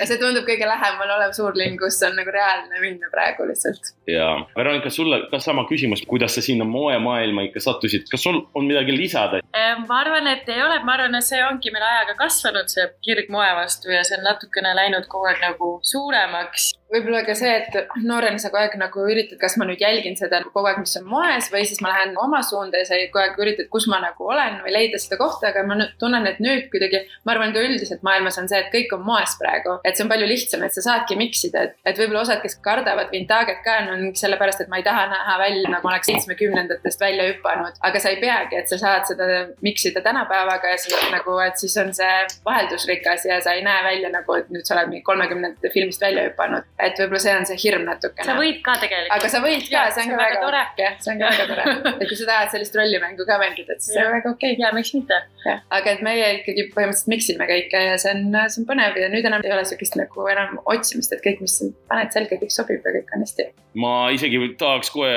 ja 0.00 0.08
see 0.08 0.18
tundub 0.20 0.44
kõige 0.44 0.66
lähemal 0.68 1.14
olev 1.14 1.32
suurlinn, 1.36 1.78
kus 1.80 2.00
on 2.04 2.18
nagu 2.18 2.34
reaalne 2.34 2.82
minna 2.82 3.08
praegu 3.14 3.46
lihtsalt. 3.48 3.94
ja, 4.10 4.26
Veronika, 4.58 4.90
sulle 4.92 5.22
ka 5.30 5.40
sama 5.40 5.64
küsimus, 5.70 6.02
kuidas 6.10 6.36
sa 6.36 6.44
sinna 6.44 6.66
moemaailma 6.68 7.46
ikka 7.48 7.62
sattusid, 7.64 8.04
kas 8.10 8.26
sul 8.26 8.42
on 8.58 8.68
midagi 8.68 8.98
lisada? 8.98 9.40
Ehm, 9.56 9.86
ma 9.88 10.02
arvan, 10.02 10.28
et 10.34 10.52
ei 10.52 10.60
ole, 10.66 10.82
ma 10.84 10.98
arvan, 10.98 11.16
et 11.16 11.30
see 11.30 11.40
ongi 11.46 11.72
meil 11.72 11.86
ajaga 11.88 12.18
kasvanud, 12.26 12.68
see 12.74 12.90
kirg 13.06 13.32
moe 13.32 13.48
vastu 13.56 13.94
ja 13.94 14.02
see 14.04 14.18
on 14.18 14.28
natukene 14.28 14.74
läinud 14.76 15.08
kogu 15.08 15.30
aeg 15.30 15.40
nagu 15.46 15.76
suuremaks 15.88 16.72
võib-olla 16.92 17.22
ka 17.26 17.34
see, 17.38 17.52
et 17.62 17.96
noorena 18.04 18.40
sa 18.40 18.50
kogu 18.52 18.60
aeg 18.62 18.76
nagu 18.80 19.04
üritad, 19.08 19.38
kas 19.40 19.56
ma 19.60 19.66
nüüd 19.68 19.80
jälgin 19.82 20.16
seda 20.18 20.42
kogu 20.44 20.68
aeg, 20.68 20.80
mis 20.82 20.94
on 21.00 21.06
moes 21.08 21.48
või 21.52 21.64
siis 21.68 21.80
ma 21.84 21.92
lähen 21.92 22.14
oma 22.20 22.42
suunda 22.46 22.80
ja 22.80 22.88
sa 22.88 22.98
kogu 23.06 23.22
aeg 23.22 23.40
üritad, 23.42 23.68
kus 23.72 23.88
ma 23.90 24.00
nagu 24.02 24.28
olen 24.28 24.60
või 24.64 24.74
leida 24.76 25.00
seda 25.00 25.18
kohta, 25.20 25.50
aga 25.50 25.64
ma 25.68 25.78
tunnen, 26.00 26.26
et 26.28 26.40
nüüd 26.44 26.68
kuidagi, 26.72 27.02
ma 27.26 27.34
arvan 27.34 27.54
ka 27.54 27.62
üldiselt 27.64 28.04
maailmas 28.06 28.38
on 28.42 28.50
see, 28.50 28.60
et 28.60 28.70
kõik 28.74 28.92
on 28.96 29.04
moes 29.06 29.36
praegu, 29.40 29.78
et 29.88 29.96
see 29.96 30.06
on 30.06 30.12
palju 30.12 30.28
lihtsam, 30.28 30.64
et 30.66 30.76
sa 30.76 30.84
saadki 30.84 31.16
mix 31.20 31.44
ida, 31.48 31.66
et, 31.68 31.78
et 31.88 32.02
võib-olla 32.02 32.24
osad, 32.26 32.42
kes 32.44 32.58
kardavad 32.64 33.12
vintaaget 33.14 33.62
ka, 33.64 33.78
on 33.94 34.12
sellepärast, 34.18 34.64
et 34.64 34.72
ma 34.72 34.82
ei 34.82 34.86
taha 34.86 35.06
näha 35.12 35.38
välja 35.40 35.72
nagu 35.72 35.88
oleks 35.88 36.10
seitsmekümnendatest 36.12 37.00
välja 37.00 37.28
hüpanud, 37.30 37.80
aga 37.88 38.02
sa 38.02 38.12
ei 38.12 38.20
peagi, 38.22 38.60
et 38.60 38.70
sa 38.70 38.78
saad 38.80 39.08
seda 39.08 39.28
mix 39.64 39.86
ida 39.88 40.04
tänapäevaga 40.04 40.74
ja 40.74 40.80
siis 40.80 41.08
nagu, 41.12 41.38
et 41.44 41.60
siis 41.60 41.76
on 41.80 41.92
see 41.96 42.12
vaheldusrikas 42.44 43.26
ja 43.28 43.40
sa 43.44 43.56
ei 43.56 43.64
näe 43.64 43.84
välja 43.86 44.12
nagu, 44.12 44.36
et 44.38 44.52
nüüd 44.52 44.66
sa 44.68 44.76
oled 44.76 44.92
mingi 44.92 45.04
kolmekümnendate 45.06 45.72
filmist 45.72 46.02
välja 46.02 46.28
hüpanud 46.28 46.68
et 46.86 47.00
võib-olla 47.02 47.22
see 47.24 47.34
on 47.38 47.48
see 47.48 47.58
hirm 47.64 47.86
natukene. 47.88 48.26
sa 48.28 48.36
võid 48.38 48.60
ka 48.64 48.76
tegelikult. 48.82 49.14
aga 49.16 49.30
sa 49.32 49.42
võid 49.44 49.66
ka, 49.70 49.84
see 49.94 50.04
on 50.04 50.12
ka 50.12 50.20
väga 50.20 50.40
tore. 50.44 50.62
jah, 50.82 50.96
see 51.04 51.14
on 51.14 51.22
ka 51.22 51.30
väga 51.32 51.46
tore. 51.50 51.94
et 51.94 52.04
kui 52.06 52.18
sa 52.18 52.28
tahad 52.30 52.52
sellist 52.54 52.78
rollimängu 52.78 53.26
ka 53.28 53.38
mängida, 53.42 53.76
et 53.76 53.84
siis 53.84 53.96
see 53.96 54.04
on 54.04 54.14
väga 54.16 54.32
okei 54.34 54.56
okay.. 54.56 54.62
ja 54.64 54.72
miks 54.76 54.92
mitte. 54.96 55.20
jah, 55.46 55.62
aga 55.78 55.96
et 55.96 56.04
meie 56.06 56.28
ikkagi 56.38 56.68
põhimõtteliselt 56.74 57.12
mix 57.12 57.30
ime 57.34 57.48
kõike 57.50 57.82
ja 57.86 57.98
see 58.02 58.14
on, 58.16 58.38
see 58.46 58.62
on 58.62 58.68
põnev 58.68 58.98
ja 59.00 59.10
nüüd 59.12 59.28
enam 59.30 59.44
ei 59.46 59.54
ole 59.54 59.64
sihukest 59.68 59.98
nagu 60.00 60.28
enam 60.32 60.58
otsimist, 60.64 61.14
et 61.14 61.24
kõik, 61.24 61.42
mis 61.44 61.58
paned 61.90 62.14
selga, 62.14 62.38
kõik 62.40 62.54
sobib 62.54 62.86
ja 62.86 62.94
kõik 62.98 63.14
on 63.16 63.26
hästi. 63.26 63.48
ma 63.82 63.94
isegi 64.14 64.40
tahaks 64.60 64.92
kohe 64.92 65.12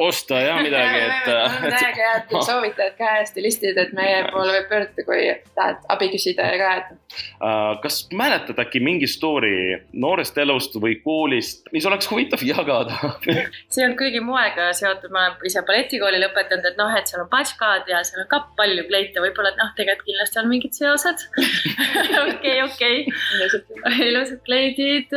osta 0.00 0.40
ja 0.44 0.56
midagi, 0.62 1.02
et. 1.08 1.30
täiega 1.66 2.06
head 2.10 2.34
soovitajad 2.46 2.96
ka 2.98 3.16
ja 3.20 3.26
stilistid, 3.28 3.78
et 3.80 3.92
meie 3.96 4.22
poole 4.30 4.54
võib 4.58 4.68
pöörduda, 4.70 5.06
kui 5.06 5.26
tahad 5.56 5.84
abi 5.92 6.10
küsida 6.14 6.48
ja 6.52 6.60
ka, 6.60 6.70
et. 6.80 7.18
Uh, 7.40 7.74
kas 7.82 8.02
mäletad 8.14 8.58
äkki 8.62 8.82
mingi 8.84 9.08
story 9.10 9.80
noorest 9.92 10.38
elust 10.38 10.59
või 10.82 10.96
koolist, 11.04 11.66
mis 11.74 11.86
oleks 11.88 12.08
huvitav 12.10 12.42
jagada 12.44 12.96
see 13.70 13.80
ei 13.80 13.86
olnud 13.86 13.98
kuigi 13.98 14.20
moega 14.24 14.70
seotud, 14.76 15.12
ma 15.14 15.26
olen 15.26 15.48
ise 15.48 15.62
balletikooli 15.66 16.20
lõpetanud, 16.22 16.66
et 16.70 16.78
noh, 16.80 16.92
et 16.96 17.10
seal 17.10 17.24
on 17.24 17.30
patškad 17.32 17.88
ja 17.90 18.02
seal 18.06 18.24
on 18.24 18.28
ka 18.30 18.42
palju 18.58 18.84
kleite, 18.88 19.22
võib-olla, 19.22 19.52
et 19.52 19.60
noh, 19.60 19.72
tegelikult 19.78 20.08
kindlasti 20.08 20.40
on 20.40 20.48
mingid 20.50 20.76
seosed. 20.76 21.24
okei, 22.24 22.56
okei, 22.64 23.02
ilusad 24.06 24.40
kleidid. 24.46 25.14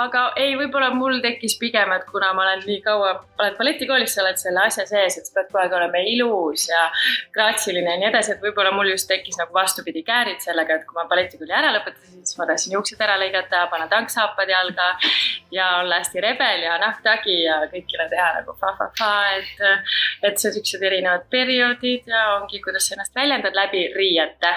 aga 0.00 0.24
ei, 0.40 0.56
võib-olla 0.58 0.92
mul 0.94 1.20
tekkis 1.24 1.56
pigem, 1.60 1.92
et 1.96 2.06
kuna 2.10 2.32
ma 2.36 2.46
olen 2.46 2.64
nii 2.66 2.80
kaua, 2.84 3.12
oled 3.40 3.58
balletikoolis, 3.58 4.14
sa 4.16 4.24
oled 4.24 4.40
selle 4.40 4.64
asja 4.66 4.86
sees, 4.88 5.18
et 5.20 5.28
sa 5.28 5.36
pead 5.36 5.50
kogu 5.50 5.62
aeg 5.62 5.76
olema 5.78 6.02
ilus 6.12 6.68
ja 6.70 6.86
graatsiline 7.34 7.94
ja 7.94 8.00
nii 8.00 8.10
edasi, 8.10 8.34
et 8.34 8.44
võib-olla 8.44 8.72
mul 8.74 8.90
just 8.92 9.08
tekkis 9.10 9.38
nagu 9.40 9.54
vastupidi 9.56 10.04
käärid 10.06 10.42
sellega, 10.44 10.80
et 10.80 10.86
kui 10.88 10.98
ma 10.98 11.06
balletikooli 11.10 11.54
ära 11.56 11.72
lõpetasin, 11.78 12.24
siis 12.24 12.38
ma 12.40 12.48
tahtsin 12.50 12.76
juuksed 12.76 13.02
ära 13.06 13.18
lõigata, 13.20 13.66
panna 13.72 13.88
tanksaapad 14.26 14.48
jalga 14.48 14.98
ja 15.50 15.76
olla 15.76 15.98
hästi 15.98 16.20
rebel 16.20 16.62
ja 16.62 16.78
nahktagi 16.78 17.42
ja 17.42 17.60
kõikile 17.70 18.08
teha 18.10 18.32
nagu 18.40 18.54
fa-fa-fa, 18.60 19.10
et, 19.38 19.90
et 20.22 20.38
see 20.38 20.52
siuksed 20.52 20.82
erinevad 20.82 21.28
perioodid 21.30 22.06
ja 22.06 22.36
ongi, 22.40 22.60
kuidas 22.60 22.88
sa 22.88 22.96
ennast 22.96 23.14
väljendad 23.14 23.54
läbi 23.54 23.86
riiete. 23.94 24.54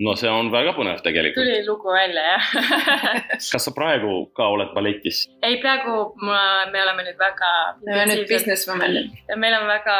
no 0.00 0.14
see 0.14 0.28
on 0.28 0.50
väga 0.52 0.74
põnev 0.76 1.00
tegelikult. 1.02 1.40
tuli 1.40 1.66
lugu 1.66 1.92
välja, 1.92 2.22
jah 2.22 2.50
kas 3.52 3.64
sa 3.64 3.72
praegu 3.72 4.26
ka 4.36 4.48
oled 4.48 4.74
balletis? 4.74 5.26
ei, 5.42 5.60
praegu 5.60 6.12
ma, 6.22 6.66
me 6.72 6.82
oleme 6.82 7.08
nüüd 7.08 7.18
väga. 7.18 7.52
me 7.84 7.94
oleme 7.94 8.14
nüüd 8.14 8.32
businesswoman. 8.32 9.00
ja 9.28 9.36
meil 9.36 9.60
on 9.60 9.68
väga 9.70 9.96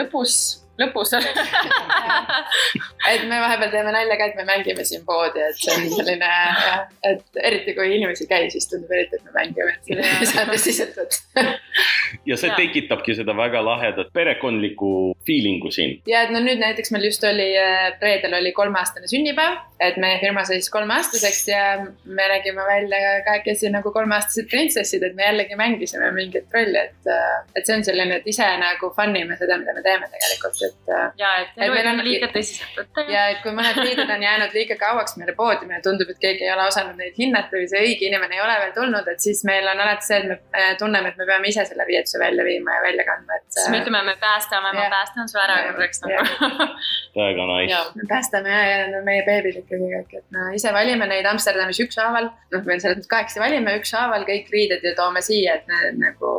lõbus, 0.00 0.64
lõbus 0.78 1.14
on. 1.18 1.24
et 3.12 3.24
me 3.28 3.40
vahepeal 3.42 3.72
teeme 3.72 3.92
nalja 3.94 4.18
ka, 4.18 4.28
et 4.30 4.38
me 4.38 4.44
mängime 4.48 4.84
siin 4.86 5.04
poodi, 5.08 5.42
et 5.42 5.58
see 5.58 5.74
on 5.74 5.86
selline 5.96 6.28
jah, 6.28 6.84
et 7.08 7.42
eriti 7.50 7.74
kui 7.76 7.90
inimesi 7.96 8.26
ei 8.26 8.30
käi, 8.30 8.50
siis 8.52 8.68
tundub 8.70 8.92
eriti, 8.94 9.18
et 9.18 9.28
me 9.28 9.34
mängime, 9.36 9.74
et 9.74 9.90
seda 9.90 10.08
ei 10.18 10.28
saa 10.30 10.46
tõsiselt 10.48 10.98
võtta. 10.98 11.46
ja 12.28 12.38
see 12.40 12.50
Jaa. 12.50 12.58
tekitabki 12.58 13.16
seda 13.18 13.34
väga 13.36 13.62
lahedat 13.64 14.12
perekondlikku 14.16 14.92
feeling'u 15.28 15.72
siin. 15.74 15.98
ja 16.10 16.24
et 16.26 16.34
no 16.34 16.42
nüüd 16.44 16.60
näiteks 16.62 16.92
meil 16.94 17.08
just 17.08 17.24
oli, 17.26 17.48
reedel 18.02 18.38
oli 18.40 18.52
kolmeaastane 18.56 19.10
sünnipäev, 19.10 19.58
et 19.80 19.98
meie 20.00 20.18
firma 20.22 20.44
sai 20.48 20.60
siis 20.60 20.72
kolmeaastaseks 20.74 21.42
ja 21.48 21.64
me 22.04 22.28
nägime 22.34 22.64
välja 22.66 23.18
kahekesi 23.26 23.72
nagu 23.74 23.92
kolmeaastased 23.94 24.50
printsessid, 24.50 25.04
et 25.06 25.16
me 25.18 25.26
jällegi 25.26 25.58
mängisime 25.58 26.10
mingit 26.14 26.54
rolli, 26.54 26.84
et, 26.86 27.12
et 27.56 27.64
see 27.64 27.78
on 27.78 27.86
selline, 27.86 28.20
et 28.20 28.30
ise 28.30 28.46
nagu 28.62 28.92
fun 28.96 29.16
ime 29.16 29.38
seda, 29.40 29.58
mida 29.60 29.74
me 29.76 29.84
teeme 29.86 30.10
tegelikult, 30.14 30.58
et 30.68 30.90
ja, 31.20 31.30
et 31.42 31.56
elu 31.56 31.74
meil 31.74 31.80
ei 31.86 31.90
on- 31.92 32.00
ole 32.00 32.04
liiga 32.08 32.28
tõsiselt 32.34 32.78
võtta. 32.78 33.04
ja 33.12 33.24
et 33.32 33.40
kui 33.44 33.52
mõned 33.56 33.80
riided 33.82 34.10
on 34.14 34.22
jäänud 34.26 34.54
liiga 34.56 34.76
kauaks 34.80 35.16
meile 35.20 35.34
poodiumi 35.38 35.74
ja 35.76 35.80
tundub, 35.84 36.10
et 36.12 36.20
keegi 36.22 36.44
ei 36.46 36.52
ole 36.54 36.66
osanud 36.70 36.96
neid 37.00 37.16
hinnata 37.18 37.56
või 37.56 37.68
see 37.70 37.82
õige 37.86 38.08
inimene 38.10 38.38
ei 38.38 38.42
ole 38.44 38.56
veel 38.62 38.72
tulnud, 38.76 39.08
et 39.12 39.20
siis 39.24 39.42
meil 39.48 39.66
on 39.72 39.80
alati 39.86 40.06
see, 40.08 40.20
et 40.22 40.28
me 40.30 40.38
äh, 40.60 40.70
tunneme, 40.80 41.12
et 41.12 41.20
me 41.20 41.26
peame 41.28 41.50
ise 41.52 41.64
selle 41.68 41.86
riietuse 41.88 42.20
välja 42.22 42.44
viima 42.46 42.76
ja 42.78 42.84
välja 42.86 43.06
kandma, 43.08 43.40
et. 43.40 43.46
siis 43.56 43.68
me 43.72 43.82
ütleme, 43.82 44.02
me 44.10 44.16
päästame, 44.20 44.72
ma 44.78 44.88
päästan 44.94 45.28
su 45.32 45.40
ära 45.42 45.58
korraks 45.70 46.02
nagu. 46.04 46.68
väga 47.18 47.48
nice. 47.52 47.82
me 47.98 48.08
päästame 48.08 48.52
ja, 48.54 48.62
ja 48.70 48.78
need 48.86 48.98
on 49.00 49.04
meie 49.08 49.24
beebid 49.26 49.60
ikkagi 49.62 49.90
kõik, 49.96 50.16
et 50.22 50.26
no 50.36 50.48
ise 50.54 50.72
valime 50.74 51.06
neid 51.10 51.26
Amsterdamis 51.30 51.80
ükshaaval, 51.86 52.30
noh, 52.54 52.64
me 52.66 52.78
selles 52.78 52.98
mõttes 53.00 53.10
kahekesi 53.10 53.40
valime 53.42 53.76
ükshaaval 53.80 54.26
kõik 54.28 54.50
riided 54.54 54.84
ja 54.84 54.94
toome 54.98 55.22
siia, 55.24 55.58
et 55.58 55.68
need 55.70 56.00
nagu 56.02 56.32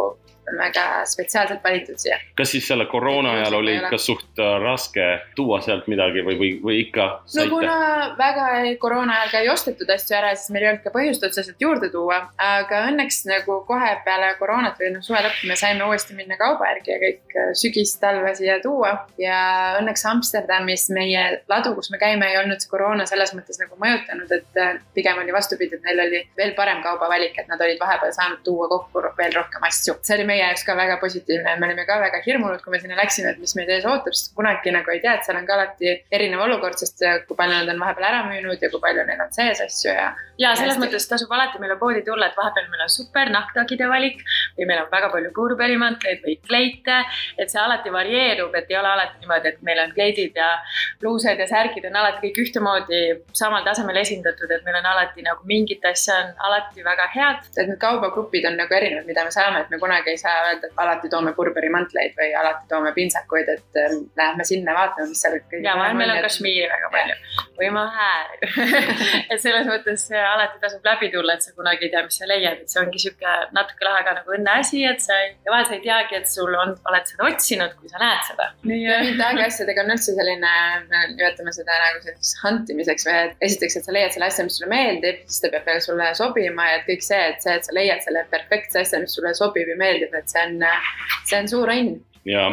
on 0.51 0.57
väga 0.57 0.85
spetsiaalselt 1.05 1.63
valitud 1.63 1.97
siia. 2.01 2.17
kas 2.35 2.51
siis 2.51 2.67
selle 2.67 2.85
koroona 2.89 3.33
ajal 3.37 3.59
oli 3.59 3.75
ikka 3.77 3.97
suht 4.01 4.39
äh, 4.41 4.55
raske 4.63 5.07
tuua 5.35 5.61
sealt 5.61 5.87
midagi 5.91 6.23
või, 6.25 6.37
või, 6.39 6.51
või 6.63 6.79
ikka 6.85 7.05
no 7.05 7.33
saite? 7.35 7.49
kuna 7.49 7.75
väga 8.17 8.47
ei- 8.63 8.77
koroona 8.81 9.19
ajal 9.19 9.33
ka 9.33 9.43
ei 9.43 9.49
ostetud 9.49 9.89
asju 9.95 10.17
ära, 10.17 10.33
siis 10.35 10.53
meil 10.53 10.65
ei 10.65 10.71
olnud 10.71 10.85
ka 10.85 10.93
põhjust 10.95 11.25
otseselt 11.27 11.61
juurde 11.61 11.91
tuua, 11.93 12.19
aga 12.37 12.83
õnneks 12.89 13.21
nagu 13.29 13.59
kohe 13.67 13.91
peale 14.05 14.31
koroonat 14.39 14.79
või 14.81 14.93
noh, 14.95 15.05
suve 15.05 15.21
lõppu 15.25 15.49
me 15.49 15.57
saime 15.59 15.85
uuesti 15.87 16.17
minna 16.17 16.37
kauba 16.39 16.71
järgi 16.73 16.93
ja 16.95 16.99
kõik 17.03 17.37
äh, 17.37 17.51
sügis-talve 17.63 18.33
siia 18.39 18.59
tuua 18.63 18.95
ja 19.21 19.39
õnneks 19.79 20.05
Amsterdamis 20.09 20.89
meie 20.95 21.25
ladu, 21.51 21.75
kus 21.77 21.91
me 21.93 22.01
käime, 22.01 22.31
ei 22.31 22.39
olnud 22.41 22.61
see 22.61 22.71
koroona 22.71 23.05
selles 23.09 23.33
mõttes 23.37 23.59
nagu 23.61 23.77
mõjutanud, 23.81 24.31
et 24.39 24.61
äh, 24.61 24.81
pigem 24.97 25.21
oli 25.21 25.35
vastupidi, 25.35 25.77
et 25.77 25.85
neil 25.87 26.03
oli 26.07 26.23
veel 26.37 26.55
parem 26.57 26.83
kaubavalik, 26.85 27.37
et 27.37 27.51
nad 27.51 27.61
olid 27.61 27.79
vahepeal 27.81 28.13
saanud 28.15 28.43
tuua 28.45 28.69
kokku 28.71 29.03
veel 29.17 29.35
rohkem 29.35 29.63
asju. 29.67 29.97
see 30.01 30.17
oli 30.17 30.27
meie 30.29 30.38
jaoks 30.39 30.65
ka 30.67 30.75
väga 30.79 30.97
positiivne, 31.01 31.55
me 31.59 31.67
olime 31.69 31.85
ka 31.89 31.99
väga 32.01 32.21
hirmunud, 32.25 32.63
kui 32.63 32.73
me 32.73 32.81
sinna 32.81 32.97
läksime, 32.99 33.33
et 33.33 33.43
mis 33.43 33.55
meid 33.59 33.69
ees 33.75 33.87
ootab, 33.89 34.15
sest 34.15 34.33
kunagi 34.37 34.73
nagu 34.75 34.95
ei 34.95 35.03
tea, 35.03 35.17
et 35.17 35.27
seal 35.27 35.39
on 35.39 35.47
ka 35.49 35.57
alati 35.57 35.95
erinev 36.15 36.45
olukord, 36.47 36.79
sest 36.81 37.05
äh, 37.05 37.21
kui 37.27 37.37
palju 37.39 37.59
nad 37.59 37.75
on 37.75 37.83
vahepeal 37.83 38.09
ära 38.11 38.25
müünud 38.29 38.63
ja 38.63 38.71
kui 38.73 38.83
palju 38.83 39.05
neil 39.09 39.27
on 39.27 39.31
sees 39.35 39.63
asju 39.67 39.93
ja 39.93 40.09
ja 40.39 40.53
selles 40.55 40.77
Hästi. 40.77 40.85
mõttes 40.85 41.07
tasub 41.09 41.31
alati 41.35 41.59
meile 41.59 41.75
poodi 41.79 42.01
tulla, 42.07 42.29
et 42.29 42.37
vahepeal 42.37 42.69
meil 42.71 42.85
on 42.85 42.91
super 42.93 43.29
nahktagide 43.33 43.89
valik 43.91 44.21
või 44.57 44.67
meil 44.69 44.83
on 44.85 44.91
väga 44.91 45.09
palju 45.11 45.31
puurpärimantleid 45.35 46.21
või 46.23 46.35
kleite, 46.47 46.99
et 47.37 47.51
see 47.51 47.59
alati 47.59 47.91
varieerub, 47.91 48.55
et 48.55 48.71
ei 48.71 48.77
ole 48.79 48.91
alati 48.93 49.19
niimoodi, 49.19 49.51
et 49.51 49.61
meil 49.67 49.81
on 49.83 49.91
kleidid 49.95 50.39
ja 50.39 50.49
pluused 51.01 51.43
ja 51.43 51.47
särgid 51.49 51.89
on 51.89 51.99
alati 52.01 52.23
kõik 52.23 52.39
ühtemoodi 52.45 53.01
samal 53.35 53.65
tasemel 53.67 53.99
esindatud, 53.99 54.51
et 54.51 54.63
meil 54.67 54.79
on 54.79 54.87
alati 54.93 55.25
nagu 55.25 55.43
mingit 55.49 55.85
asja 55.91 56.21
on 56.23 56.31
alati 56.49 56.87
väga 56.87 57.09
head. 57.15 57.43
et 57.57 57.67
need 57.67 57.79
kaubagrupid 57.81 58.45
on 58.47 58.55
nagu 58.57 58.73
erinevad, 58.73 59.07
mida 59.07 59.23
me 59.27 59.31
saame, 59.35 59.61
et 59.65 59.69
me 59.69 59.79
kunagi 59.79 60.15
ei 60.15 60.17
saa 60.17 60.28
öelda, 60.49 60.69
et 60.69 60.81
alati 60.83 61.09
toome 61.11 61.33
purberimantleid 61.37 62.15
või 62.17 62.29
alati 62.39 62.67
toome 62.71 62.91
pintsakuid, 62.95 63.51
et 63.55 63.79
äh, 63.81 63.95
lähme 64.19 64.45
sinna 64.47 64.75
vaatame, 64.77 65.09
mis 65.11 65.23
seal 65.23 65.37
kõige 65.51 65.63
ja 65.65 65.75
vahel 65.79 65.97
meil 65.99 66.13
on 66.13 66.21
kašmiiri 66.25 66.67
väga 66.71 66.91
palju. 66.95 67.17
Või 67.59 67.71
mahääri. 67.75 68.51
et 69.33 69.41
selles 69.43 69.67
mõttes 69.69 70.05
see 70.09 70.21
alati 70.23 70.61
tasub 70.63 70.85
läbi 70.85 71.11
tulla, 71.13 71.35
et 71.35 71.45
sa 71.45 71.53
kunagi 71.57 71.87
ei 71.87 71.93
tea, 71.93 72.03
mis 72.05 72.19
sa 72.21 72.29
leiad, 72.29 72.63
et 72.63 72.71
see 72.71 72.81
ongi 72.81 73.01
sihuke 73.03 73.35
natuke 73.55 73.87
lahe 73.87 74.03
ka 74.07 74.15
nagu 74.19 74.35
õnneasi, 74.37 74.83
et 74.89 75.03
sa 75.03 75.17
ei, 75.23 75.33
ja 75.45 75.53
vahel 75.53 75.67
sa 75.69 75.75
ei 75.77 75.83
teagi, 75.83 76.19
et 76.19 76.31
sul 76.31 76.55
on, 76.55 76.75
oled 76.91 77.09
seda 77.11 77.27
otsinud, 77.27 77.75
kui 77.79 77.91
sa 77.91 78.01
näed 78.01 78.23
seda. 78.29 78.49
ja 78.73 78.99
Vintage 79.03 79.45
asjadega 79.47 79.85
on 79.85 79.93
üldse 79.95 80.15
selline, 80.17 80.53
me 80.89 81.03
nimetame 81.15 81.53
seda 81.55 81.79
nagu 81.83 82.03
selliseks 82.03 82.35
hantimiseks 82.43 83.07
või 83.07 83.17
et 83.25 83.47
esiteks, 83.49 83.79
et 83.79 83.87
sa 83.87 83.95
leiad 83.95 84.15
selle 84.15 84.29
asja, 84.29 84.45
mis 84.47 84.59
sulle 84.59 84.71
meeldib, 84.71 85.21
siis 85.27 85.43
ta 85.43 85.51
peab 85.53 85.67
veel 85.69 85.81
sulle 85.83 86.09
sobima 86.17 86.67
ja 86.69 86.79
et 86.79 86.87
kõik 86.87 87.05
see, 87.05 87.21
et 87.33 87.43
see, 87.43 87.55
et 87.59 87.67
sa 87.67 87.75
leiad 87.75 88.03
selle 88.05 88.25
perfektse 88.31 88.83
asja, 88.83 89.01
mis 89.03 89.15
sulle 89.15 89.33
sobib 89.37 89.69
ja 89.71 89.77
meeldib, 89.79 90.13
et 90.19 90.29
see 90.31 90.45
on, 90.45 90.63
see 91.25 91.39
on 91.39 91.51
suur 91.51 91.71
õnn. 91.73 91.99
ja 92.29 92.45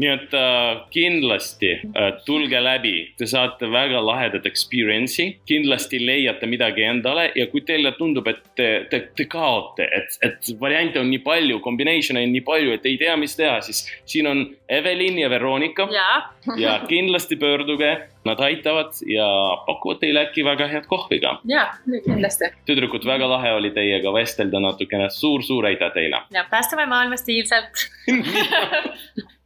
nii 0.00 0.10
et 0.12 0.34
äh, 0.36 0.82
kindlasti 0.92 1.72
äh, 1.80 2.10
tulge 2.26 2.60
läbi, 2.62 2.94
te 3.18 3.26
saate 3.28 3.68
väga 3.72 4.00
lahedat 4.04 4.46
experience'i, 4.48 5.38
kindlasti 5.48 6.00
leiate 6.02 6.48
midagi 6.50 6.86
endale 6.88 7.28
ja 7.36 7.46
kui 7.52 7.64
teile 7.68 7.92
tundub, 7.98 8.28
et 8.32 8.40
te, 8.56 8.68
te, 8.90 9.02
te 9.16 9.26
kaote, 9.30 9.84
et, 9.84 10.16
et 10.24 10.52
variante 10.60 11.00
on 11.00 11.10
nii 11.12 11.22
palju, 11.24 11.60
combination'e 11.64 12.24
on 12.24 12.32
nii 12.36 12.46
palju, 12.46 12.76
et 12.78 12.88
ei 12.88 12.96
tea, 13.00 13.16
mis 13.20 13.36
teha, 13.36 13.58
siis 13.64 13.84
siin 14.08 14.30
on 14.30 14.46
Evelin 14.72 15.20
ja 15.20 15.30
Veronika 15.32 15.88
ja 15.92 16.08
ja 16.56 16.78
kindlasti 16.88 17.36
pöörduge, 17.36 18.08
nad 18.24 18.40
aitavad 18.40 18.94
ja 19.06 19.26
pakuvad 19.66 20.00
teile 20.02 20.24
äkki 20.26 20.44
väga 20.46 20.68
head 20.70 20.86
kohvi 20.90 21.20
ka. 21.20 21.36
ja, 21.48 21.66
kindlasti. 22.04 22.50
tüdrukud, 22.66 23.06
väga 23.06 23.28
lahe 23.30 23.52
oli 23.58 23.70
teiega 23.74 24.12
vestelda 24.14 24.60
natukene 24.62 25.10
suur,, 25.10 25.42
suur-suur 25.42 25.66
aitäh 25.70 25.92
teile. 25.94 26.22
ja 26.30 26.46
päästame 26.50 26.86
maailma 26.86 27.16
stiilselt. 27.16 27.86